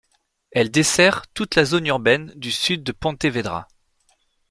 Elle 0.49 0.71
dessert 0.71 1.27
toute 1.27 1.53
la 1.53 1.63
zone 1.63 1.85
urbaine 1.85 2.33
du 2.35 2.49
sud 2.49 2.81
de 2.83 2.91
Pontevedra. 2.91 3.67